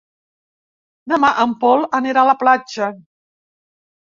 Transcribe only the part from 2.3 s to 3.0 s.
la platja.